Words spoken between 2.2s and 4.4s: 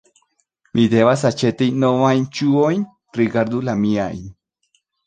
ŝuojn; rigardu la miajn.